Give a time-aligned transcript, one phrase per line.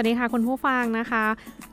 [0.00, 1.24] วัสดีค่ะคุณผู้ฟังนะคะ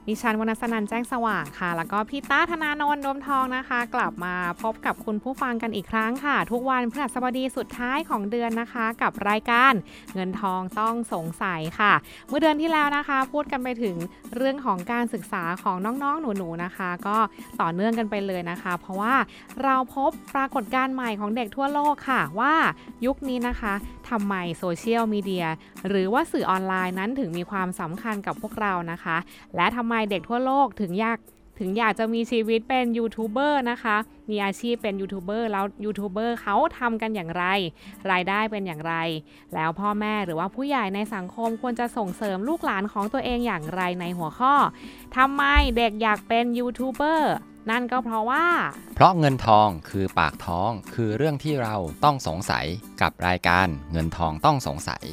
[0.07, 9.73] ดิฉันวรรณสนันแจ้งสว่างค่ะ แล้วก็พี่ต้าธนานนท์ดมทองนะคะ กลับมาพบกับคุณผู้ฟังกันอีกครั้งค่ะ ทุกวันพฤหัสบดีสุดท้ายของเดือนนะคะ กับรายการ
[10.13, 11.93] เงินทองต้องสงสัยค่ะ
[12.27, 13.95] เมื่อเดือนที่แล้วนะคะ พูดกันไปถึง
[14.35, 17.17] เรื่องของการศึกษาของน้องๆหนูๆนะคะ ก็
[17.61, 19.15] ต่อเนื่องกันไปเลยนะคะ เพราะว่า
[19.63, 22.53] เราพบปรากฏการณ์ใหม่ของเด็กทั่วโลกค่ะ ว่า
[23.05, 23.73] ยุคนี้นะคะ
[24.09, 25.45] ทำไมโซเชียลมีเดีย
[25.87, 29.17] หรือว่าสื่อออนไลน์นั้นถึงมีความสำคัญกับพวกเรานะคะ
[29.55, 31.19] และทำไมเด็กทั่วโลกถึงอยาก
[31.59, 33.97] ถึงอยากจะมีชีวิตเป็นยูทูบเบอร์นะคะ
[34.29, 37.45] มีอาชีพเป็นยูทูบเบอร์แล้วยูทูบเบอร์เขาทำกันอย่างไร
[38.11, 38.95] รายได้เป็นอย่างไร
[39.53, 44.53] แล้วพ่อแม่หรือว่าผู้ใหญ่ในสังคมควรจะส่งเสริมลูกหลานของตัวเองอย่างไรในหัวข้อ
[45.17, 45.43] ทำไม
[45.77, 47.33] เด็กอยากเป็นยูทูบเบอร์
[47.69, 48.45] นั่นก็เพราะว่า
[48.95, 52.65] เพราะเงินทองคือปากท้องคือเรื่องที่เราต้องสงสัย
[53.01, 55.03] กับรายการเงินทองต้องสงสัย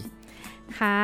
[0.81, 1.03] ค่ะ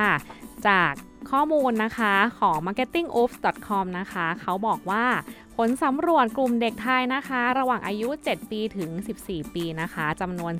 [0.68, 0.92] จาก
[1.30, 5.04] ข้อมูลนะคะของ marketingops.com นะคะ เขาบอกว่า
[5.56, 8.90] ผลสำรวจกลุ่มเด็กไทยนะคะ ระหว่างอายุ 7 ปีถึง
[9.22, 10.54] 14 ปีนะคะจำนวน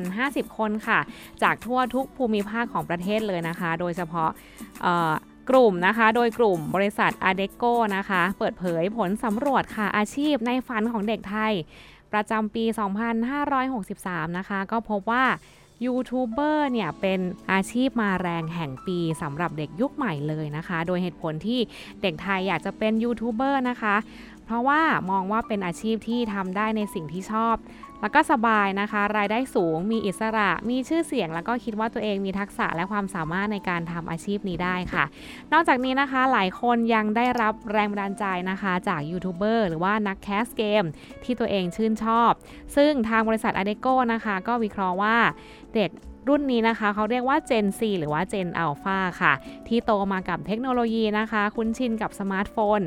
[0.00, 0.98] 4,050 คนค่ะ
[1.42, 4.30] จากทั่วทุกภูมิภาคของประเทศเลยนะคะ โดยเฉพาะ
[5.50, 11.52] กลุ่มนะคะ โดยกลุ่มบริษัท a d e c o นะคะ เปิดเผยผลสำรวจค่ะอาชีพในฝันของเด็กไทย
[12.12, 12.64] ประจำปี
[13.50, 15.24] 2563 นะคะ ก็พบว่า
[15.86, 17.20] ยูทูบเบอร์เนี่ยเป็น
[17.52, 21.60] อาชีพมาแรงแห่งปีสำหรับเด็กยุคใหม่เลยนะคะ โดยเหตุผลที่
[22.02, 23.96] เด็กไทยอยากจะเป็นยูทูบเบอร์นะคะ
[24.44, 27.56] เพราะว่ามองว่าเป็นอาชีพที่ทำได้ในสิ่งที่ชอบ
[28.00, 35.04] แล้วก็สบายนะคะ รายได้สูง มีอิสระ มีชื่อเสียง แล้วก็คิดว่าตัวเองมีทักษะและความสามารถในการทำอาชีพนี้ได้ค่ะ
[35.52, 40.84] นอกจากนี้นะคะ หลายคนยังได้รับแรงบันดาลใจนะคะ จากยูทูบเบอร์หรือว่านักแคสเกม
[41.24, 42.32] ที่ตัวเองชื่นชอบ
[42.76, 45.16] ซึ่งทางบริษัท a d e c o นะคะ ก็วิเคราะห์ว่า
[45.76, 45.90] เด็ก
[46.28, 49.32] รุ่นนี้นะคะเขาเรียกว่า Gen Z หรือว่า Gen Alpha ค่ะ
[49.68, 52.80] ที่โตมากับเทคโนโลยีนะคะ คุ้นชินกับสมาร์ทโฟน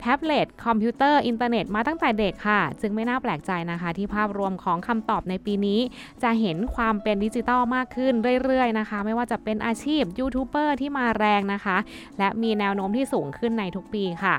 [0.00, 5.80] แท็บเล็ตคอมพิวเตอร์อินเทอร์เน็ตมาตั้งแต่เด็กค่ะ จึงไม่น่าแปลกใจนะคะ ที่ภาพรวมของคำตอบในปีนี้
[6.22, 8.14] จะเห็นความเป็นดิจิตอลมากขึ้น
[8.44, 11.76] เรื่อยๆนะคะ ไม่ว่าจะเป็นอาชีพยูทูบเบอร์ที่มาแรงนะคะ
[12.18, 14.36] และมีแนวโน้มที่สูงขึ้นในทุกปีค่ะ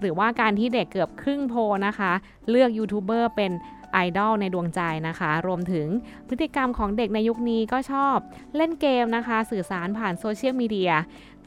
[0.00, 1.54] หรือว่าการที่เด็กเกือบครึ่งโพล
[1.86, 2.12] นะคะ
[2.50, 3.52] เลือกยูทูบเบอร์เป็น
[3.94, 5.86] ไอดอลในดวงใจนะคะ รวมถึง
[6.28, 8.16] พฤติกรรมของเด็กในยุคนี้ก็ชอบ
[8.56, 10.92] เล่นเกมนะคะ สื่อสารผ่านโซเชียลมีเดีย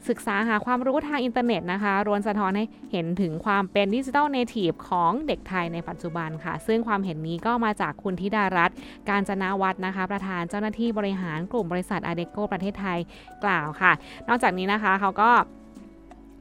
[0.08, 8.76] ศึกษาหาความรู้ทางอินเทอร์เน็ตนะคะล้วนสะท้อนให้เห็นถึงความเป็น digital native ของเด็กไทยในปัจจุบันค่ะ ซึ่งความเห็นนี้ก็มาจากคุณธิดารัตน์
[9.10, 12.98] กาญจนวัฒน์นะคะ ประธานเจ้าหน้าที่บริหารกลุ่มบริษัท Adecco ประเทศไทย
[13.44, 13.92] กล่าวค่ะ
[14.28, 15.30] นอกจากนี้นะคะเขาก็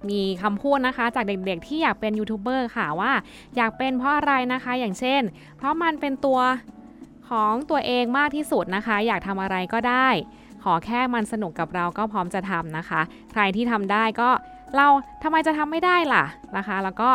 [0.10, 3.12] มีคำพูดนะคะจากเด็กๆ ที่อยากเป็นยูทูบเบอร์ค่ะว่า
[3.56, 5.22] อยากเป็นเพราะอะไรนะคะ อย่างเช่น
[5.58, 6.40] เพราะมันเป็นตัว
[7.30, 10.08] ของตัวเองมากที่สุดนะคะ อยากทำอะไรก็ได้
[10.64, 13.02] ขอแค่มันสนุกกับเราก็พร้อมจะทำนะคะ
[13.32, 14.30] ใครที่ทำได้ก็
[14.76, 14.88] เรา
[15.24, 16.26] ทำไมจะทำไม่ได้ล่ะ
[16.58, 17.10] นะคะ แล้วก็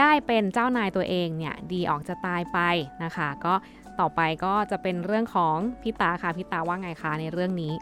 [0.00, 2.58] ได้เป็นเจ้านายตัวเองเนี่ยดีออกจะตายไป
[3.04, 3.54] นะคะ ก็
[4.00, 7.72] ต่อไปก็จะเป็นเรื่องของพี่ตาค่ะพี่ตาว่าไงคะในเรื่องนี้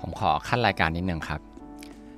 [0.00, 1.40] ผมขอคั่นรายการนิดนึงครับ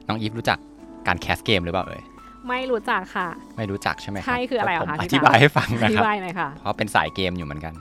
[0.08, 0.58] น้องอีฟรู้จัก
[1.06, 2.02] การแคสเกมหรือเปล่าเอ่ย
[2.48, 7.74] ไม่รู้จักค่ะ ไม่รู้จักใช่ไหมครับใช่คืออะไรเหรอผมคะอพี่ธิตาบายให้ฟังอนะธิครับบายหน่อยค่ะเพราะเป็นสายเกมอยู่เหมือนกัน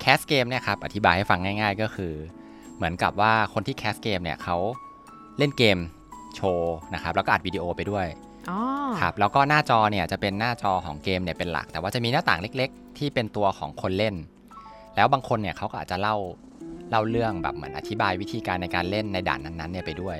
[0.00, 2.12] แคสเกมเนี่ยครับอธิบายให้ฟังง่าย ๆ ก็คือ
[2.76, 4.56] เหมือนกับว่าคนที่แคสเกมเนี่ยเขา
[5.38, 5.78] เล่นเกม
[6.34, 8.06] โชว์นะครับแล้วก็อัดวิดีโอไปด้วย
[8.50, 8.60] อ๋อ
[9.00, 14.14] ครับแล้วก็หน้าจอเนี่ยจะเป็นหน้าจอของเกมเนี่ยเป็นหลัก แต่ว่าจะมีหน้าต่างเล็ก ๆ ที่เป็นตัวของคนเล่น
[14.96, 16.16] แล้วบางคนเนี่ยเขาก็อาจจะเล่า
[16.90, 20.18] เล่าเรื่องแบบเหมือนอธิบายวิธีการในการเล่นในด่านนั้นๆเนี่ยไปด้วย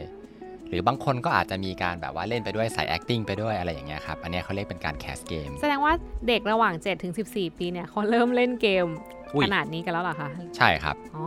[0.68, 5.92] หรือบางคนก็อาจจะมีการแบบว่าเล่นไปด้วยใส่ acting ไปด้วยอะไรอย่างเงี้ยครับอันเนี้ยเขาเรียกเป็นการแคสเกมแสดงว่า
[6.28, 11.24] เด็กระหว่าง7ถึง14 ปีเนี่ยเขาเริ่มเล่นเกมอุ้ย ขนาดนี้กันแล้วเหรอคะ ใช่ครับ อ๋อ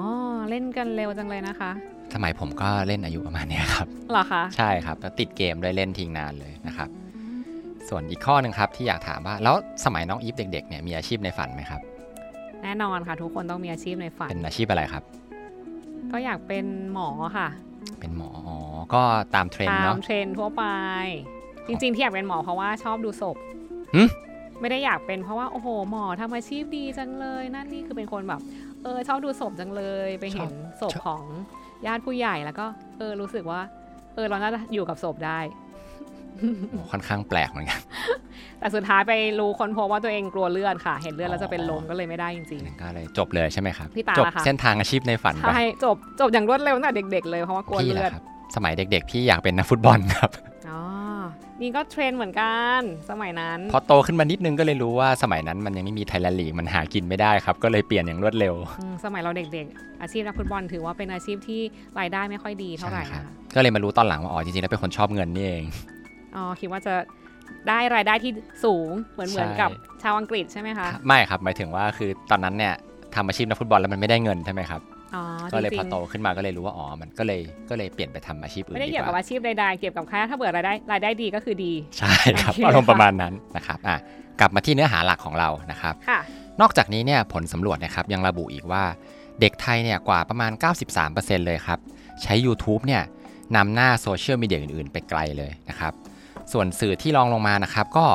[0.50, 1.72] เล่นกันเร็วจังเลยนะคะ
[2.14, 6.90] สมัยผมก็เล่นอายุประมาณเนี้ยครับเหรอคะ ใช่ครับแล้วติดเกมด้วยเล่นทิ้งนานเลยนะครับ
[7.90, 11.82] ส่วนอีกข้อหนึ่งครับที่อยากถามว่าแล้วสมัยน้องอีฟเด็กๆเนี่ยมีอาชีพในฝันไหมครับ
[12.64, 15.04] แน่นอนค่ะ ทุกคนต้องมีอาชีพในฝัน เป็นอาชีพอะไรครับ
[16.12, 17.48] ก็อยากเป็นหมอค่ะ
[18.00, 18.58] เป็นหมออ๋อ
[18.94, 19.02] ก็
[19.36, 20.64] ตามเทรนด์ตามเนาะเทรนด์ทั่วไป
[21.68, 23.38] จริง ๆ ที่อยากเป็นหมอเพราะว่าชอบดูศพ
[23.96, 24.04] หึ
[24.62, 28.42] ไม่ได้อยากเป็นเพราะว่าโอ้โหหมอทำอาชีพดีจังเลยนั่นนี่คือเป็นคนแบบ
[28.84, 31.24] เออชอบดูศพจังเลยไปเห็นศพของ
[31.86, 32.66] ญาติผู้ใหญ่แล้วก็
[32.98, 33.62] เออรู้สึกว่า
[34.16, 35.40] เออเราน่าจะอยู่กับศพได้
[36.70, 37.80] โอ้ค่อนข้างแปลกเหมือนกัน
[38.60, 48.24] แต่สุดท้ายไปรู้คนพบว่าตัวเองกลัวเลือดค่ะ เห็นเลือดแล้วจะเป็นลมก็เลยไม่ได้จริงก็เลยจบเลยใช่ไหมครับพี่ตาจบล่ะคะเส้นทางอาชีพในฝันๆไปใช่จบจบอย่างรวดเร็วตั้งแต่เด็ก ๆ เลยเพราะว่ากลัวพี่เลือดล่ะครับ
[48.56, 50.47] สมัยเด็ก ๆ พี่อยากเป็นนักฟุตบอลครับอ๋อ
[51.62, 61.62] นี่ก็เทรนเหมือนกันสมัยนั้น พอโตขึ้นมานิดนึงก็เลยรู้ว่าสมัยนั้นมันยังไม่มีไทยแลนด์ลีกมันหากินไม่ได้ครับ ก็เลยเปลี่ยนอย่างรวดเร็วอืมสมัยเราเด็กๆ อาชีพนักฟุตบอลถือว่าเป็นอาชีพที่
[62.00, 65.64] รายได้ไม่ค่อยดีเท่าไหร่ใช่ครับนะคะก็เลยมารู้ตอนหลังว่าอ๋อจริงๆแล้วเป็นคนชอบเงินนี่เอง
[66.36, 66.94] อ๋อคิดว่าจะ
[67.70, 68.32] ได้รายได้ที่
[68.66, 69.70] สูงเหมือนเหมือนใช่กับ
[70.04, 72.74] ชาวอังกฤษใช่ไหมคะไม่ครับหมายถึงว่าคือตอนนั้นเนี่ย
[73.16, 74.97] ทำอาชีพนักฟุตบอลแล้วมันไม่ได้เงินใช่ไหมครับอ๋อ
[75.54, 83.98] ก็เลยจริพองโตขึ้นมาก็เลยรู้ว่าอ๋อมันก็เลยก็เลยเปลี่ยนไปทำอาชีพๆอื่ไม่นได้ดีเกี่ยวกกับว่าอาชีพใดๆเกี่ยวกับแค่ถ้าเบื่อรายได้รายได้ดีก็คือดี ใช่ครับโอเคอารมณ์ค่ะประมาณนั้นนะครับอะ
[84.40, 86.20] กลับมาที่เนื้อหาหลักของเรานะครับค่ะ
[86.62, 88.84] นอกจากนี้เนี่ยผลสำรวจนะครับยังระบุอีกว่า
[89.40, 90.52] เด็กไทยเนี่ยกว่าประมาณ
[91.00, 91.80] 93%เลยครับ
[92.24, 93.04] ใช้ YouTube เนี่ย
[93.56, 95.94] นำหน้าโซเชียลมีเดียอื่น ๆ ไปไกลเลยนะครับ
[96.54, 98.06] ส่วนสื่อที่รองลงมานะครับ ก็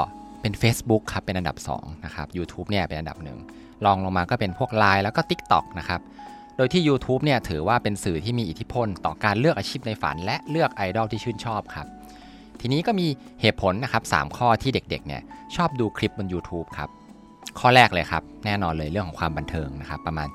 [0.40, 3.38] เป็น Facebook ครับเป็นอันดับ2นะครับ YouTube เนี่ยเป็นอันดับหนึ่ง
[3.84, 6.00] รองลงมาก็เป็นพวก Line แล้วก็ TikTok นะครับ
[6.56, 11.86] โดยที่ YouTube เนี่ยถือว่าเป็นสื่อที่มีอิทธิพล ต่อการเลือกอาชีพในฝัน และเลือกไอดอลที่ชื่นชอบครับ
[12.60, 13.06] ทีนี้ก็มี
[13.40, 15.22] เหตุผลนะครับ3ข้อที่เด็กๆเนี่ย
[15.56, 16.90] ชอบดูคลิปบน YouTube ครับ
[17.58, 20.28] ข้อแรกเลยครับ แน่นอนเลยเรื่องของความบันเทิงนะครับประมาณ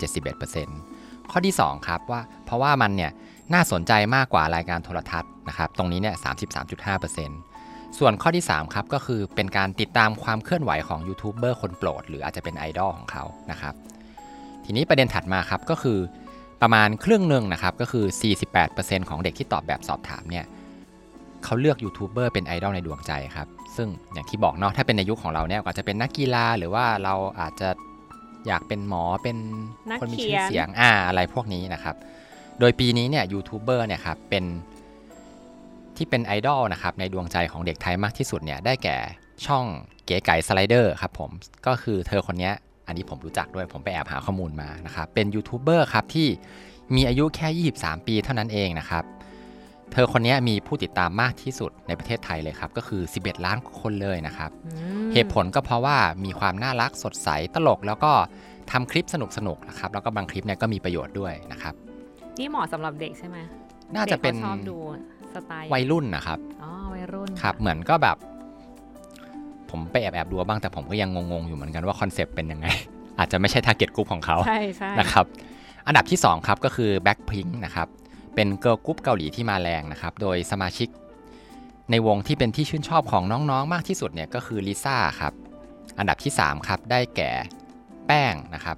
[0.62, 3.12] 71%ข้อที่2ครับว่าเพราะว่ามันเนี่ย
[3.54, 6.16] น่าสนใจมากกว่ารายการโทรทัศน์นะครับตรงนี้เนี่ย
[6.88, 13.74] 33.5%ส่วนข้อที่3ครับก็คือเป็นการติดตามความเคลื่อนไหวของยูทูบเบอร์คนโปรด หรืออาจจะเป็นไอดอลของเขานะครับ
[14.68, 16.00] ทีนี้ประเด็นถัดมาครับก็คือ
[16.62, 18.06] ประมาณครึ่งหนึ่งนะครับก็คือ
[18.58, 20.46] 48%ของเด็กที่ตอบแบบสอบถามเนี่ย
[21.44, 27.70] เขาเลือกยูทูบเบอร์เป็นไอดอลในดวงใจครับ ซึ่งอย่างที่บอกเนาะถ้าเป็นในยุคของเราเนี่ยก็อาจจะเป็นนักกีฬาหรือว่าเราอาจจะ
[28.48, 29.38] อยากเป็นหมอเป็น
[29.90, 31.96] นักคนมีเขีชื่อยนเสียงอ่าอะไรพวกนี้นะครับ
[32.60, 34.44] โดยปีนี้เนี่ยยูทูบเบอร์เนี่ยครับเป็น
[35.98, 38.98] ที่เป็นไอดอลนะครับในดวงใจของเด็กไทยมากที่สุดเนี่ยได้แก่
[39.46, 39.66] ช่อง
[40.06, 41.32] เก๋ไก่สไลเดอร์ครับผม
[41.66, 42.54] ก็คือเธอคนเนี้ย
[42.88, 46.28] อันนี้ผมรู้จักด้วยผมไปแอบหาข้อมูลมานะครับเป็นยูทูบเบอร์ครับที่
[46.96, 49.04] มีอายุแค่ 23 ปีเท่านั้นเองนะครับ
[49.92, 54.72] เธอคนนี้มีผู้ติดตามมากที่สุดในประเทศไทยเลยครับ ก็คือ 11 ล้านคนเลยนะครับอื
[55.08, 58.12] มเหตุผลก็เพราะว่ามีความน่ารักสดใสตลก แล้วก็
[58.72, 59.16] ทำคลิปส
[59.48, 61.74] นุกๆนะครับ แล้วก็บางคลิปเนี่ยก็มีประโยชน์ด้วยนะครับ
[62.40, 63.38] นี่เหมาะสำหรับเด็กใช่ไหม
[63.96, 64.78] น่าจะเป็นเด็กเขาชอบดู
[65.34, 68.18] สไตล์วัยรุ่นนะครับอ๋อวัยรุ่นครับเหมือนก็แบบ
[69.72, 72.68] ผมไปแอบแอบๆดูบ้างแต่ผมก็ยังงงๆอยู่เหมือนกันว่าคอนเซปต์เป็นยังไง
[73.20, 75.26] อาจจะไม่ใช่ target กลุ่มของเขาใช่ใช่นะครับ
[75.88, 77.88] อันดับที่2ครับก็คือ Blackpink นะครับ
[78.36, 80.90] เป็นเกิร์ลกรุ๊ปเกาหลีที่มาแรงนะครับ โดยสมาชิก
[81.92, 85.34] ในวงที่เป็นที่ชื่นชอบของน้องๆ มากที่สุดเนี่ยก็คือลิซ่าครับ
[86.00, 87.32] อันดับที่ 3 ครับ ได้แก่
[88.08, 88.78] แป้งนะครับ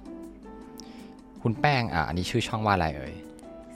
[1.42, 3.14] คุณแป้งอ่าอันนี้ชื่อช่องว่าอะไรเอ่ย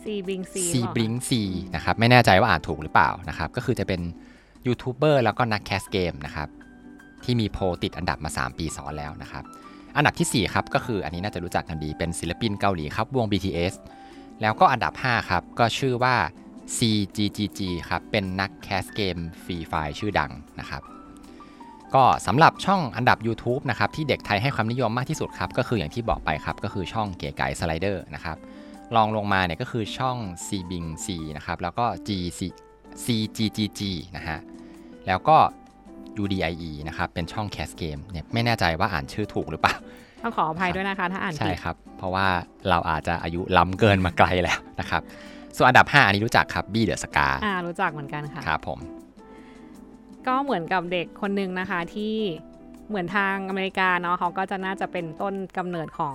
[0.02, 1.42] Zbing Z ซีบลิงซี
[1.74, 4.00] นะครับ ไม่แน่ใจว่าอ่านถูกหรือเปล่านะครับ ก็คือจะเป็น
[4.66, 6.48] ยูทูบเบอร์แล้วก็นักแคสเกมนะครับ
[7.24, 9.44] ที่มีโพลติดอันดับมา 3 ปีซ้อนแล้วนะครับ
[9.96, 13.74] อันดับทีสี่ 4 ครับก็คืออันนี้น่าจะรู้จักกันดีเป็นศิลปินเกาหลีครับวง BTS
[14.40, 16.16] แล้วก็อันดับ 5 ครับ ก็ชื่อว่า
[16.76, 20.30] CGGG ครับ เป็นนักแคสเกมฟรีไฟชื่อดัง
[20.60, 20.82] นะครับ
[21.94, 28.36] ก็สำหรับช่องอันดับ YouTube นะครับ ที่เด็กไทยให้ความนิยมมากที่สุดครับ ก็คืออย่างที่บอกไปครับ ก็คือช่องเก๋ไก่สไลเดอร์นะครับ
[28.96, 31.06] รองลงมาเนี่ยก็คือช่อง Zbing Z
[31.36, 32.40] นะครับ แล้วก็ GC
[33.04, 33.80] CGGG
[34.16, 34.38] นะฮะ
[35.06, 35.36] แล้วก็
[36.22, 39.74] UDIE นะครับ เป็นช่องแคสเกมเนี่ยไม่แน่ใจว่าอ่านชื่อถูกหรือเปล่า
[40.22, 42.26] ต้องขออภัยด้วยนะคะ ถ้าอ่านใช่ผิดครับ เพราะว่า
[42.68, 45.02] เราอาจจะอายุล้ำเกินมาไกลแล้วนะครับ
[45.56, 48.78] ส่วนอันดับ 5 อันนี้รู้จักครับบี้เดอะสกาอ่ารู้จักเหมือนกันค่ะ ครับผม
[50.26, 52.14] ก็เหมือนกับเด็กคนหนึ่งนะคะที่
[52.88, 56.14] เหมือนทางอเมริกาเนาะเขาก็จะน่าจะเป็นต้นกำเนิดของ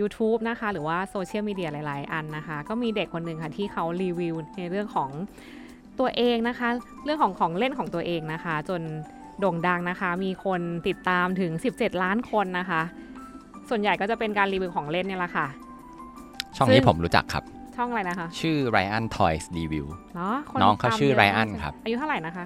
[0.00, 5.10] YouTube นะคะ หรือว่าโซเชียลมีเดียหลาย ๆ อันนะคะ ก็มีเด็กคนหนึ่งค่ะ ที่เขารีวิวในเรื่องของ
[6.00, 6.68] ตัวเองนะคะ
[7.04, 8.80] เรื่องของของเล่นของตัวเองนะคะ จน
[9.40, 12.82] โด่งดังนะคะ มีคนติดตามถึง 17 ล้านคนนะคะ
[13.68, 15.46] ส่วนใหญ่ก็จะเป็นการรีวิวของเล่นเนี่ยแหละค่ะ
[16.56, 17.44] ช่องซึ่นี้งผมรู้จักครับ
[17.76, 19.86] ช่องอะไรนะคะ ชื่อ Ryan Toys Review
[20.16, 22.44] เนาะคน้องเขาตมชื่อยะ Ryan มากครับ อายุเท่าไหร่นะคะ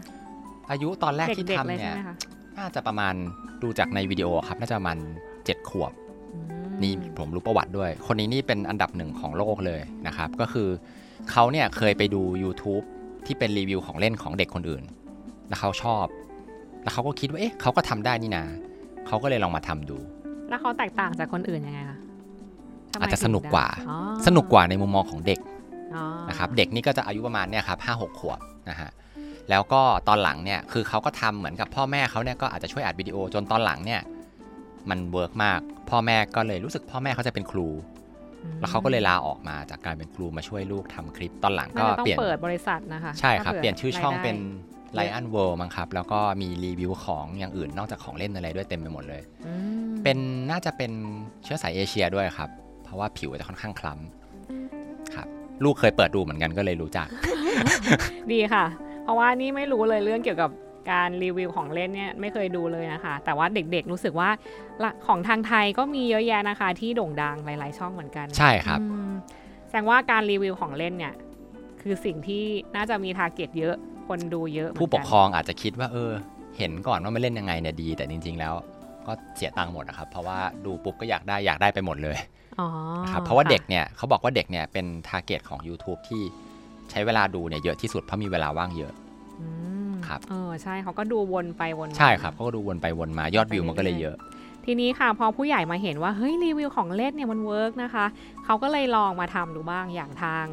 [0.71, 2.17] อายุตอนแรกที่เด็กๆทำเลยเนี่ใช่ยไหมคะ
[2.59, 3.15] น่าจะประมาณ
[3.63, 4.99] ดูจากในวิดีโอครับน่าจะประมาณ
[5.35, 5.93] 7ขวบ
[6.35, 10.69] อืมนี่ผมรู้ประวัติด้วย คนนี้นี่เป็นอันดับหนึ่งของโลกเลยนะครับ ก็คือ
[11.31, 12.85] เขาเนี่ยเคยไปดู YouTube
[13.27, 14.83] ที่เป็นรีวิวของเล่นของเด็กคนอื่น
[15.49, 16.05] แล้วเขาชอบ
[16.87, 18.45] แล้วเขาก็คิดว่าเอ๊ะเขาก็ทำได้นี่นา
[19.07, 19.99] เขาก็เลยลองมาทำดู
[20.49, 21.99] แล้วเขาแตกต่างจากคนอื่นยังไงคะ
[22.93, 25.41] ทำไมอาจจะถึงสนุกกว่าได้อ๋อสนุกกว่าในมุมมองของเด็ก
[25.95, 28.39] อ๋อนะครับเด็กนี่ก็จะอายุประมาณเนี่ยครับห้าหกขวบ
[28.71, 28.91] นะฮะ
[29.51, 34.01] แล้วก็ตอนหลังเนี่ยคือเขาก็ทำเหมือนกับพ่อแม่เขาเนี่ยก็อาจจะช่วยอัดวิดีโอจนตอนหลังเนี่ย
[34.91, 37.69] มัน work มาก พ่อแม่ก็เลยรู้สึกพ่อแม่เขาจะเป็นครู
[38.45, 44.37] อืมแล้วเขาก็เลยลาออกมาจากการเป็นครูมาช่วยลูกทำคลิปตอนหลังน่าก็จะต้องเปลี่ยนเปิดบริษัทนะคะใช่ครับถ้าเปลี่ยนชื่อช่องราย
[44.97, 49.53] ได้เป็น Lion World มั้งครับ แล้วก็มีรีวิวของอย่างอื่นนอกจากของเล่นอะไรด้วยเต็มไปหมดเลยอื
[49.89, 50.19] มเป็น
[50.51, 50.93] น่าจะเป็น
[51.45, 52.51] เชื้อสายเอเชียด้วยครับ
[52.85, 55.27] เพราะว่าผิวจะค่อนข้างคล้ำครับ
[55.65, 57.07] ลูกเคยเปิดดูเหมือนกันก็เลยรู้จัก
[58.33, 58.65] ดีค่ะ
[59.03, 60.51] เพราะว่านี่ไม่รู้เลยเรื่องเกี่ยวกับ
[60.91, 64.31] การรีวิวของเล่นเนี่ยไม่เคยดูเลยนะคะ แต่ว่าเด็กๆรู้สึกว่า
[64.83, 69.13] ละของทางไทยก็มีเยอะแยะนะคะ ที่โด่งดังหลาย ๆ ช่องเหมือนกัน ใช่ครับอืม
[69.67, 71.15] แสดงว่าการรีวิวของเล่นเนี่ย
[71.83, 72.45] คือสิ่งที่
[72.77, 73.77] น่าจะมี target เยอะ
[74.09, 76.13] คนดูเยอะเหมือนผู้ปกครองอาจจะคิดว่าเออ
[76.59, 78.55] เห็นก่อนว่ามันเล่นยังไงเนี่ยดี แต่จริง ๆ แล้ว
[79.07, 82.17] ก็เสียตังค์หมดนะครับเพราะว่าดูปุ๊บก็อยากได้อยากได้ไปหมดเลย
[82.61, 82.69] อ๋อ
[83.05, 86.23] นะครับเพราะว่าค่เด็กเนี่ยเขาบอกว่าเด็กเนี่ยเป็น target ของ YouTube ที่
[86.91, 88.93] ใช้เวลาดูเนี่ยเยอะที่สุดเพราะมีเวลาว่างเยอะ
[89.41, 89.47] อื
[89.89, 94.17] มครับเออใช่เขาก็ดูวนไปวนมาใช่ครับเขาก็ดูวนไปวนมายอดวิวมันก็เลยเยอะ
[94.65, 98.07] ทีนี้ค่ะพอผู้ใหญ่มาเห็นว่าเฮ้ยรีวิวของเล่นเนี่ยมัน work นะคะ
[98.45, 100.45] เขาก็เลยลองมาทำดูบ้างอย่างทาง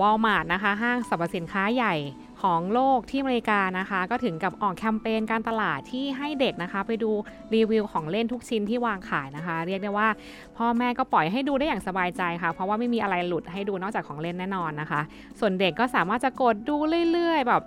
[0.00, 1.94] วอลมาร์ทนะคะ ห้างสรรพสินค้าใหญ่
[2.42, 7.10] ของโลกที่อเมริกานะคะ ก็ถึงกับออกแคมเปญการตลาดที่ให้เด็กนะคะ ไปดู
[7.54, 10.08] รีวิวของเล่นทุกชิ้นที่วางขายนะคะ เรียกได้ว่า
[10.56, 15.00] พ่อแม่ก็ปล่อยให้ดูได้อย่างสบายใจค่ะ เพราะว่าไม่มีอะไรหลุดให้ดูนอกจากของเล่นแน่นอนนะคะ
[15.40, 16.76] ส่วนเด็กก็สามารถจะกดดู
[17.12, 17.62] เรื่อยๆ แบบ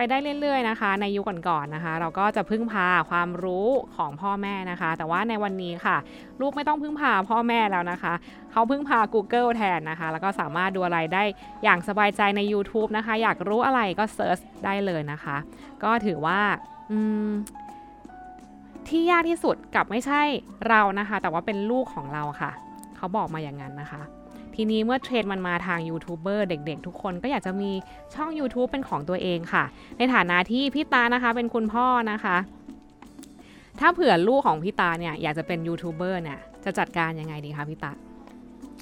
[0.00, 5.96] ไปได้เรื่อยๆนะคะ ในยุคก่อนๆนะคะ เราก็จะพึ่งพาความรู้ของพ่อแม่นะคะ แต่ว่าในวันนี้ค่ะ
[6.40, 8.14] ลูกไม่ต้องพึ่งพาพ่อแม่แล้วนะคะ
[8.52, 11.22] เขาพึ่งพา Google แทนนะคะ แล้วก็สามารถดูอะไรได้
[11.64, 15.36] อย่างสบายใจใน YouTube นะคะ อยากรู้อะไรก็เซิร์ชได้เลยนะคะ
[15.84, 16.40] ก็ถือว่า
[16.90, 17.28] อืม
[18.88, 20.22] ที่ยากที่สุดกับไม่ใช่
[20.68, 22.50] เรานะคะ แต่ว่าเป็นลูกของเราค่ะ
[22.96, 24.02] เขาบอกมาอย่างนั้นนะคะ
[24.60, 27.70] ทีนี้เมื่อเทรนด์มันมาทางยูทูบเบอร์เด็กๆ ทุกคนก็อยากจะมี
[28.14, 29.64] ช่อง YouTube เป็นของตัวเองค่ะ
[29.98, 32.36] ในฐานะที่พี่ตานะคะเป็นคุณพ่อนะคะ
[33.80, 37.92] ถ้าเผื่อลูกของพี่ตาเนี่ยอยากจะเป็นยูทูบเบอร์เนี่ยจะจัดการยังไงดีคะพี่ตา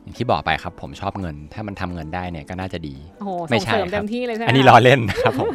[0.02, 5.48] อย่างที่บอกไปครับผมชอบเงิน ถ้ามันทำเงินได้เนี่ยก็น่าจะดีโอ้โหไม่ส่งใช่เสริมครับเต็มที่เลยใช่ไหมอันนี้คะล้อเล่นนะครับผม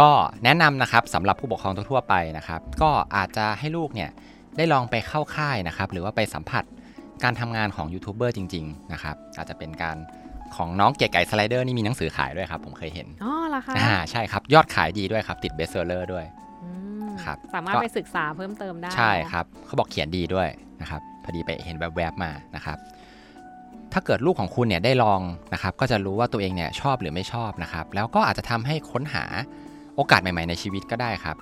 [0.00, 0.08] ก็
[0.44, 4.10] แนะนำนะครับสำหรับผู้ปกครองทั่วๆไปนะครับ ก็อาจจะให้ลูกเนี่ย
[4.56, 6.64] ได้ลองไปเข้าค่ายนะครับ หรือว่าไปสัมผัส
[7.24, 9.96] การทำงานของยูทูบเบอร์จริง ๆ นะครับ อาจจะเป็นการ
[10.56, 16.24] ของน้องเก๋ไก่สไลเดอร์นี่มีหนังสือขายด้วยครับ ผมเคยเห็นอ๋อเหรอคะอ่าใช่ครับ ยอดขายดีด้วยครับ ติด best seller ด้วย
[16.62, 16.68] อื
[17.02, 20.48] มครับสามารถก็ไปศึกษาเพิ่มเติมได้ ใช่ครับเขาบอกเขียนดีด้วย
[20.80, 22.78] นะครับพอดีไปเห็นแวบๆมานะครับ
[23.92, 25.20] ถ้าเกิดลูกของคุณเนี่ยได้ลอง
[25.54, 29.24] นะครับ ก็จะรู้ว่าตัวเองเนี่ยชอบหรือไม่ชอบนะครับ แล้วก็อาจจะทำให้ค้นหา
[29.96, 31.36] โอกาสใหม่ ๆ ในชีวิตก็ได้ครับ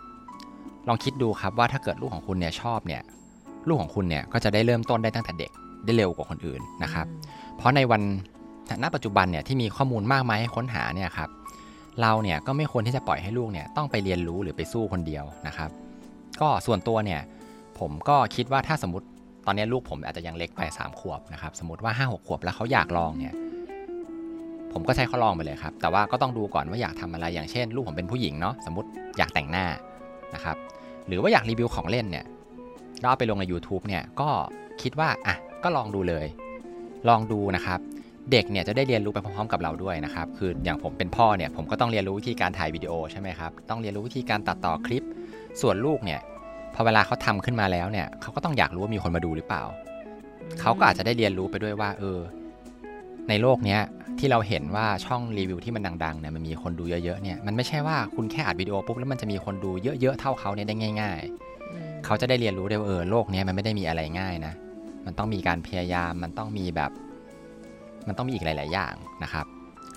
[0.88, 3.02] ลองคิดดูครับว่าถ้าเกิดลูกของคุณเนี่ยชอบเนี่ย
[3.68, 5.50] ลูกของคุณเนี่ยก็จะได้เริ่มต้นได้ตั้งแต่เด็ก
[5.84, 7.14] ได้เร็วกว่าคนอื่นนะครับอื
[7.54, 8.02] มเพราะในวัน
[8.82, 11.30] ณปัจจุบันเนี่ยที่มีข้อมูลมากมายให้ค้นหาเนี่ยครับ
[12.00, 15.70] เราเนี่ยก็ไม่ควรที่จะปล่อยให้ลูกเนี่ยต้องไปเรียนรู้หรือไปสู้คนเดียวนะครับ
[16.40, 17.20] ก็ส่วนตัวเนี่ย
[17.78, 19.06] ผมก็คิดว่าถ้าสมมติ
[19.46, 23.34] ตอนนี้ลูกผมอาจจะยังเล็กไป 3 ขวบนะครับสมมติว่า 5 6 ขวบแล้วเขาอยากลองเนี่ย
[24.72, 29.66] ผมก็ใช้เขาลองไปเลยครับ แต่ว่าก็ต้องดูก่อนว่าอยากทำอะไรอย่างเช่น ลูกผมเป็นผู้หญิงเนาะสมมติอยากแต่งหน้า
[30.34, 30.56] นะครับ
[31.06, 32.24] หรือว่าอยากรีวิวของเล่นเนี่ย
[33.00, 34.28] แล้วเอาไปลงใน YouTube เนี่ยก็
[34.82, 36.26] คิดว่าอะ ก็ลองดูเลย
[37.08, 37.80] ลองดูนะครับ
[38.32, 45.06] เด็กเนี่ยจะได้เรียนรู้ไปพร้อมๆกับเราด้วยนะครับ คืออย่างผมเป็นพ่อเนี่ยผมก็ต้องเรียนรู้วิธีการถ่ายวิดีโอใช่ไหมครับ ต้องเรียนรู้วิธีการตัดต่อคลิป
[45.60, 46.20] ส่วนลูกเนี่ย
[46.74, 49.62] พอเวลาเขาทำขึ้นมาแล้วเนี่ยเขาก็ต้องอยากรู้ว่ามีคนมาดูหรือเปล่า
[50.60, 52.18] เขาก็อาจจะได้เรียนรู้ไปด้วยว่า เออ
[53.28, 53.80] ในโลกเนี้ย
[54.18, 61.20] ที่เราเห็นว่าช่องรีวิวที่มันดังๆเนี่ยมันมีคนดูเยอะๆเนี่ยมันไม่ใช่ว่าคุณแค่อัดวิดีโอปุ๊บแล้วมันจะมีคนดูเยอะๆเท่าเขาเนี่ยได้ง่าย
[61.72, 64.52] อืมๆเขาจะได้เรียนรู้ได้ว่าเออโลกเนี้ยมันไม่ได้มีอะไรง่ายนะ
[65.06, 66.90] มันต้องมีการพยายาม มันต้องมีแบบ
[68.08, 69.46] มันต้องมีอีกหลาย ๆ อย่างนะครับ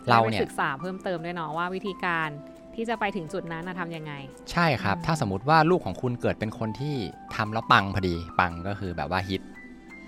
[0.09, 2.29] เราเนี่ยได้ไปศึกษาเพิ่มเติมด้วยเนาะว่าวิธีการ
[2.75, 4.13] ที่จะไปถึงจุดนั้นนะทำยังไง
[4.51, 6.95] ใช่ครับอืมถ้าสมมติว่าลูกของคุณเกิดเป็นคนที่
[7.35, 9.41] ทำแล้วปังพอดีปังก็คือแบบว่าฮิต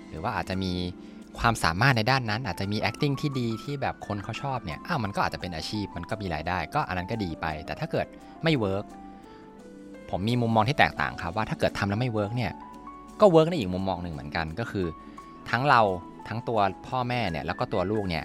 [0.08, 0.72] หรือว่าอาจจะมี
[1.38, 8.06] ความสามารถในด้านนั้น อาจจะมี acting ที่ดีที่แบบคนเขาชอบเนี่ยอ้าวมันก็อาจจะเป็นอาชีพมันก็มีรายได้ ก็อันนั้นก็ดีไป แต่ถ้าเกิด
[8.42, 8.84] ไม่ work
[10.10, 12.52] ผมมีมุมมองที่แตกต่างครับว่าถ้าเกิดทำแล้วไม่ work เนี่ย
[13.20, 14.86] ก็ work ในอีกมุมมองหนึ่งเหมือนกัน ก็คือ
[15.50, 15.80] ทั้งเรา
[16.28, 16.58] ทั้งตัว
[16.88, 18.24] พ่อแม่เนี่ยแล้วก็ตัวลูกเนี่ย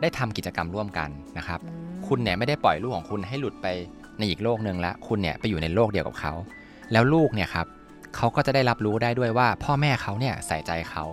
[0.00, 3.66] ได้ทำกิจกรรมร่วมกันนะครับอืมคุณเนี่ยไม่ได้ปล่อยลูกของคุณให้หลุดไป
[4.18, 6.32] ในอีกโลกหนึ่งแล้วคุณเนี่ยไปอยู่ในโลกเดียวกับเขา
[6.92, 7.66] แล้วลูกเนี่ยครับ
[8.16, 11.04] เขาก็จะได้รับรู้ได้ด้วยว่า พ่อแม่เขาเนี่ยใส่ใจเขา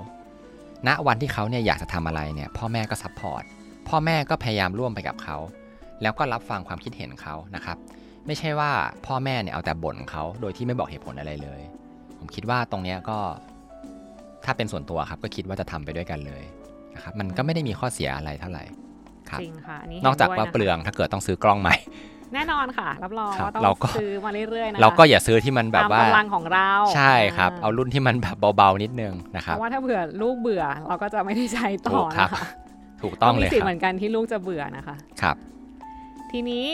[0.88, 3.43] ณวันที่เขาเนี่ยอยากจะทำอะไรเนี่ยพ่อแม่ก็ support
[3.88, 5.38] พ่อแม่ก็พยายามร่วมไปกับเขา
[6.01, 7.77] แล้วก็รับฟังความคิดเห็นเขานะครับ
[8.25, 8.72] ไม่ใช่ว่า
[9.06, 11.62] พ่อแม่เนี่ยเอาแต่บ่นเขาโดยที่ไม่บอกเหตุผลอะไรเลย
[12.24, 13.18] ผมคิดว่าตรงเนี้ยก็
[14.46, 16.44] ถ้าเป็นส่วนตัวครับก็คิดว่าจะทำไปด้วยกันเลย
[16.96, 18.63] นะครับมันก็ไม่ได้มีข้อเสียอะไรเท่าไหร่
[19.30, 21.75] ครับจริงค่ะอันนี้นอกจากเห็นด้วยว่านะคะเปลืองถ้าเกิดต้องซื้อกล้องใหม่
[22.34, 32.48] แน่นอนค่ะ รับรองครับว่าต้องเราก็ซื้อมาเรื่อยๆนะคะเราก็อย่าซื้อที่มันแบบตามว่ากำลังของเราใช่ครับาเอารุ่นที่มันแบบเบาๆนิดนึงนะคเพรับราะว่าถ้าเผื่อลูกเบื่อเราก็จะไม่ได้ใช้ต่ถูอกครับนะคะ
[33.03, 35.36] ถูกต้องเลยมีสิทคธิ์เหรับมือนกันที่ลูกจะเบื่อนะคะครับ
[36.32, 36.68] ทีนี้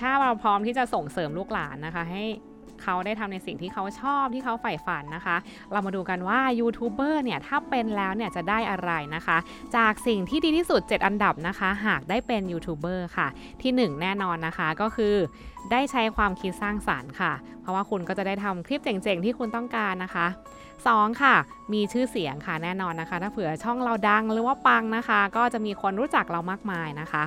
[0.00, 2.24] ถ้าเราพร้อมที่จะส่งเสริมลูกหลานนะคะ ให้
[2.82, 5.36] เขาได้ทำในสิ่งที่เขาชอบที่เขาใฝ่ฝันนะคะ
[5.72, 9.36] เรามาดูกันว่ายูทูบเบอร์เนี่ยถ้าเป็นแล้วเนี่ยจะได้อะไรนะคะ
[9.76, 13.28] จากสิ่งที่ดีที่สุด 7 อันดับนะคะ หากได้เป็นยูทูบเบอร์ค่ะ
[13.62, 15.14] ที่ 1 แน่นอนนะคะก็คือ
[15.72, 20.26] ได้ใช้ความคิดสร้างสารรค์ค่ะ เพราะว่าคุณก็จะได้ทำคลิปเจ๋งๆ ที่คุณต้องการนะคะ
[20.78, 21.34] 2 ค่ะ
[21.72, 27.22] มีชื่อเสียงค่ะแน่นอนนะคะ ถ้าเผื่อช่องเราดังหรือว่าปังนะคะ ก็จะมีคนรู้จักเรามากมายนะคะ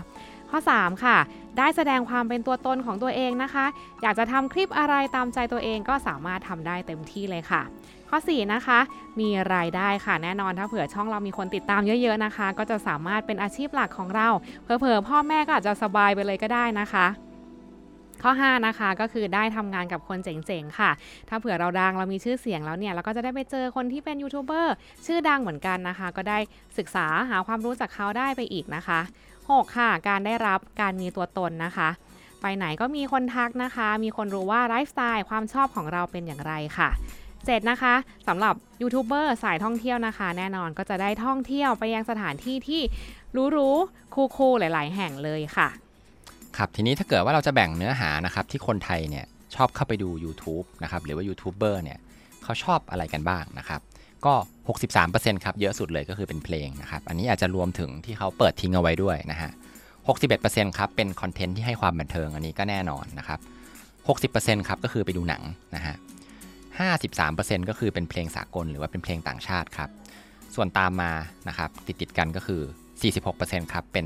[0.56, 1.18] ข้อ 3 ค่ะ
[1.58, 3.66] ได้แสดงความเป็นตัวตนของตัวเองนะคะ
[4.02, 7.62] อยากจะทำคลิปอะไรตามใจตัวเองก็สามารถทำได้เต็มที่เลยค่ะ
[8.10, 8.80] ข้อ 4 นะคะ
[9.20, 14.28] มีรายได้ค่ะแน่นอนถ้าเผื่อช่องเรามีคนติดตามเยอะๆนะคะ ก็จะสามารถเป็นอาชีพหลักของเรา
[14.64, 17.06] เผลอพ่อแม่ก็อาจจะสบายไปเลยก็ได้นะคะ
[18.24, 20.92] ข้อ 5 นะคะก็คือได้ทำงานกับคนเจ๋งๆค่ะ
[21.30, 24.76] ถ้าเผื่อเราดังเรามีชื่อเสียงแล้วเนี่ย เราก็จะได้ไปเจอคนที่เป็นยูทูบเบอร์
[25.06, 26.38] ชื่อดังเหมือนกันนะคะ ก็ได้
[26.78, 29.00] ศึกษาหาความรู้จากเขาได้ไปอีกนะคะ
[29.40, 31.90] 6 ค่ะ การได้รับการมีตัวตนนะคะ
[32.42, 36.90] ไปไหนก็มีคนทักนะคะ มีคนรู้ว่าไลฟ์สไตล์ความชอบของเราเป็นอย่างไรค่ะ
[37.30, 37.94] 7นะคะ
[38.28, 42.82] สำหรับยูทูบเบอร์สายท่องเที่ยวนะคะ แน่นอนก็จะได้ท่องเที่ยวไปยังสถานที่ที่ห
[43.58, 45.70] รูๆ cool ๆหลาย ๆ แห่งเลยค่ะ
[46.58, 51.98] ครับทีนี้ถ้าเกิดว่าเราจะแบ่งเนื้อหานะครับที่คนไทยเนี่ยชอบเข้าไปดู YouTube นะครับหรือว่ายูทูบเบอร์เนี่ย
[52.44, 53.82] เขาชอบอะไรกันบ้างนะครับ
[54.26, 54.34] ก็
[54.90, 59.52] 63%ครับเยอะสุดเลยก็คือเป็นเพลงนะครับอันนี้อาจจะรวมถึงที่เขาเปิดทิ้งเอาไว้ด้วยนะฮะ
[60.14, 63.40] 61%ครับเป็นคอนเทนต์ที่ให้ความบันเทิงอันนี้ก็แน่นอนนะครับ
[64.32, 65.44] 60%ครับก็คือไปดูหนัง
[65.76, 65.96] นะฮะ
[67.02, 69.90] 53%ก็คือเป็นเพลงสากลหรือว่าเป็นเพลงต่างชาติครับ
[70.56, 71.12] ส่วนตามมา
[71.48, 72.62] นะครับติดติดกันก็คือ
[73.18, 74.06] 46%ครับเป็น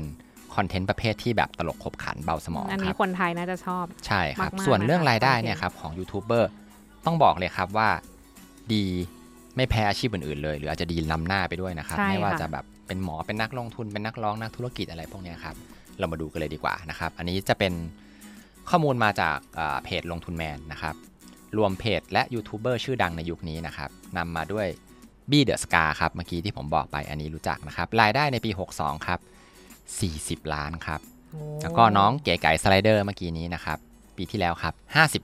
[0.54, 6.50] คอนเทนต์ประเภทที่แบบตลกขบขันเบาสมองอันคนี้รับคนไทยน่าจะชอบใช่ครับมากๆส่วนเรื่องนะคะรายได้คอนเทนต์เนี่ยครับของยูทูบเบอร์
[7.06, 7.88] ต้องบอกเลยครับว่า
[8.72, 8.84] ดี
[9.56, 15.56] ไม่แพ้อาชีพอื่นๆเลย หรืออาจจะดีล้ำหน้าไปด้วยนะครับใช่ไม่ว่าค่ะจะแบบเป็นหมอเป็นนักลงทุนเป็นนักร้องนักธุรกิจอะไรพวกเนี้ยครับ
[15.98, 17.72] เรามาดูกันเลยดีกว่านะครับ อันนี้จะเป็น
[18.70, 20.94] ข้อมูลมาจากอ่าเพจลงทุนแมนนะครับ
[21.58, 24.66] รวมเพจและยูทูบเบอร์ชื่อดังในยุคนี้นะครับนำมาด้วย
[25.30, 29.18] บี้ The Ska ครับ เมื่อกี้ที่ผมบอกไปอันนี้รู้จักนะครับ รายได้ในปี 62 ครับ
[29.88, 31.00] 40 ล้านครับ
[31.32, 33.78] โอ้แล้วก็น้องเก๋ไก่สไลเดอร์เมื่อกี้นี้นะครับ
[34.16, 34.74] ปีที่แล้วครับ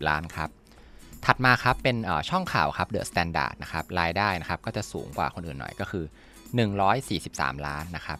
[0.02, 0.48] 50 ล้านครับ
[1.24, 6.04] ถัดมาครับเป็นเอ่อช่องข่าวครับ The Standard นะครับรายได้นะครับก็จะสูงกว่าคนอื่นหน่อยก็คือ
[6.84, 8.18] 143 ล้านนะครับ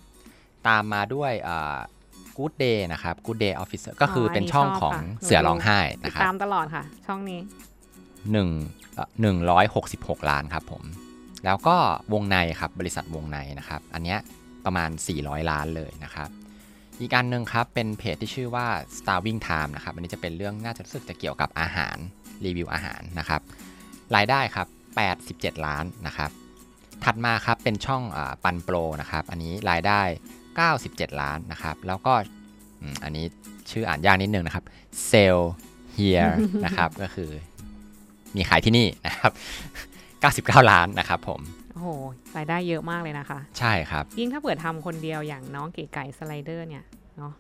[0.69, 1.77] ตามมาด้วยเอ่อ
[2.37, 7.41] Good Day นะครับ Good Day Officer ก็คือเป็นช่องของเสือร้องไห้ติดนะครับตามตลอดค่ะ ช่องนี้
[8.33, 8.49] หนึ่ง
[9.21, 10.83] หนึ่งร้อยหกสิบหกล้านครับผม
[11.45, 11.77] แล้วก็
[12.13, 14.19] วงในครับบริษัทวงในนะครับ อันเนี้ย
[14.67, 16.29] ประมาณ 400 ล้านเลยนะครับ
[17.01, 18.67] อีกอันหนึ่งครับ เป็นเพจที่ชื่อว่า
[18.99, 21.97] Starving Time นะครับ อันนี้จะเป็นเรื่องน่าจะรู้สึกจะเกี่ยวกับอาหาร
[22.45, 23.41] รีวิวอาหารนะครับ
[24.17, 24.69] รายได้ครับ
[25.17, 26.31] 87 ล้านนะครับ
[27.05, 30.03] ถัดมาครับเป็นช่องอาปันโปรนะครับ อันนี้รายได้
[30.63, 32.13] 97 ล้านนะครับ แล้วก็
[32.81, 33.25] อืมอันนี้
[33.71, 34.65] ชื่ออ่านยากนิดนึงนะครับ
[35.11, 35.41] Sell
[35.97, 36.33] Here
[36.65, 37.31] นะครับ ก็คือ
[38.37, 39.33] มีขายที่นี่นะครับ
[40.65, 41.41] 99 ล้านนะครับผม
[41.75, 41.89] โอ้โห
[42.37, 46.85] รายได้เยอะมากเลยนะคะ ใช่ครับ ยิ่งถ้าเปิดทำคนเดียวอย่างน้องเก๋ไก่สไลเดอร์เนี่ย
[47.17, 47.33] เนาะ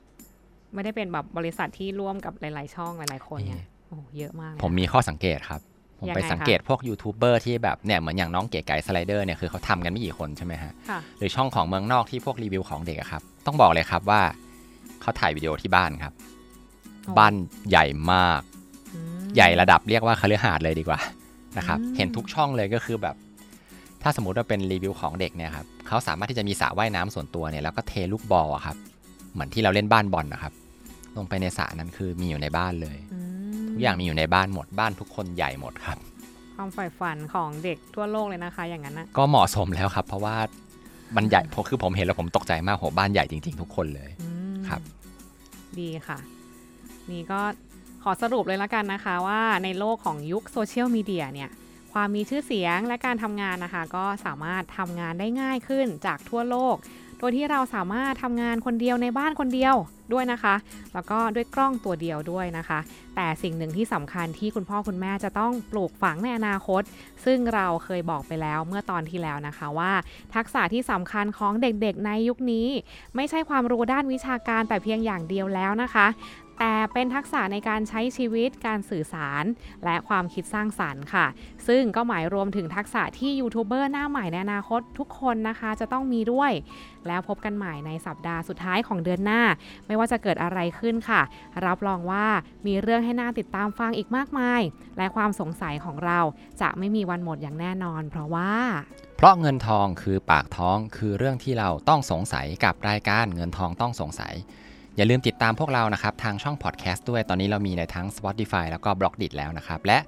[0.74, 5.60] ไม่ได้เป็นแบบบริษัทที่ร่วมกับหลาย ๆ ช่องหลาย ๆ คนเนี่ยโอ้โหเยอะมากเลยผมมีข้อสังเกตครับ
[5.98, 14.20] ผมยังไงไปคะสังเกตพวกยูทูบเบอร์ที่แบบเนี่ยเหมือนอย่างน้องเก๋ไก่สไลเดอร์เนี่ยคือเขาทำกันไม่กี่คนใช่ไหมฮะค่ะหรือช่องของเมืองนอกที่พวกรีวิวของเด็กอะครับ ต้องบอกเลยครับว่า
[15.00, 16.12] เขาถ่ายวิดีโอที่บ้านครับ
[17.04, 17.34] โอ้บ้าน
[17.70, 18.40] ใหญ่มาก
[18.94, 21.00] อืมใหญ่ระดับเรียกว่าคฤหาสน์เลยดีกว่า
[21.58, 23.16] นะครับอืมเห็นทุกช่องเลยก็คือแบบ
[24.06, 28.76] ถ้าสมมติว่าเป็นรีวิวของเด็กเนี่ยครับเขาสามารถที่จะมีสระว่ายน้ำส่วนตัวเนี่ยแล้วก็เทลูกบอลอะครับ
[29.32, 30.52] เหมือนที่เราเล่นบ้านบอลนะครับ
[31.16, 33.18] ลงไปในสระนั้นคือมีอยู่ในบ้านเลยอื
[33.62, 35.98] มทุกอย่างมีอยู่ในบ้านหมดบ้านทุกคนใหญ่หมดครับ
[36.56, 40.36] ความใฝ่ฝันของเด็กทั่วโลกเลยนะคะ อย่างนั้นนะก็เหมาะสมแล้วครับ เพราะว่า
[41.16, 44.80] มันใหญ่เพราะคือผมเห็นแล้วผมตกใจมากโหบ้านใหญ่จริง ๆ ทุกคนเลยอืมครับ
[45.78, 46.18] ดีค่ะ
[47.10, 47.40] นี่ก็
[48.02, 51.50] ขอสรุปเลยละกันนะคะว่าในโลกของยุคโซเชียลมีเดียเนี่ย
[51.94, 56.76] ความมีชื่อเสียงและการทำงานนะคะ ก็สามารถทำงานได้ง่ายขึ้นจากทั่วโลก
[57.18, 59.74] โดยที่เราสามารถทำงานคนเดียวในบ้านคนเดียว
[60.12, 60.54] ด้วยนะคะ
[60.94, 62.78] แล้วก็ด้วยกล้องตัวเดียวด้วยนะคะ
[63.16, 66.82] แต่สิ่งหนึ่งที่สำคัญที่คุณพ่อคุณแม่จะต้องปลูกฝังในอนาคต
[67.24, 69.92] ซึ่งเราเคยบอกไปแล้วเมื่อตอนที่แล้วนะคะว่า
[70.34, 72.68] ทักษะที่สำคัญของเด็กๆในยุคนี้
[73.16, 76.06] ไม่ใช่ความรู้ด้านวิชาการแต่เพียงอย่างเดียวแล้วนะคะ
[76.58, 79.44] แต่เป็นทักษะในการใช้ชีวิตการสื่อสาร
[79.84, 81.26] และความคิดสร้างสรรค์ค่ะ
[81.68, 86.52] ซึ่งก็หมายรวมถึงทักษะที่ยูทูบเบอร์หน้าใหม่ในอนาคตทุกคนนะคะจะต้องมีด้วย
[87.06, 89.42] แล้วพบกันใหม่ในสัปดาห์สุดท้ายของเดือนหน้า
[89.86, 91.22] ไม่ว่าจะเกิดอะไรขึ้นค่ะ
[91.66, 92.26] รับรองว่า
[92.66, 94.60] มีเรื่องให้น่าติดตามฟังอีกมากมาย
[94.98, 96.20] และความสงสัยของเรา
[96.60, 98.52] จะไม่มีวันหมดอย่างแน่นอน เพราะว่า
[99.16, 104.34] เพราะเงินทองคือปากท้องคือเรื่องที่เราต้องสงสัยกับรายการเงินทองต้องสงสัย
[104.96, 109.98] อย่าลืมติดตามพวกเรานะครับทางช่องพอดแคสต์ด้วยตอนนี้เรามีในทั้ง Spotify แล้วก็ b l o g d i t แล้วนะครับ และ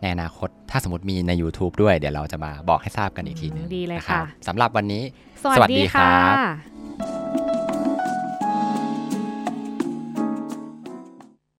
[0.00, 5.02] ในอนาคตถ้าสมมติมีใน YouTube ด้วย เดี๋ยวเราจะมาบอกให้ทราบกันอีกทีหนึงอืมดีเลยนรับค่ะสำหรับวันนี้
[5.42, 6.12] สวัสสวัสดีดีครัค่ะ
[7.38, 7.41] บ